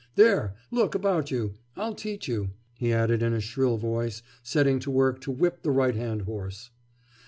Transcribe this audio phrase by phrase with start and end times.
[0.15, 0.55] there!
[0.71, 1.53] look about you....
[1.75, 5.69] I'll teach you,' he added in a shrill voice, setting to work to whip the
[5.69, 6.71] right hand horse.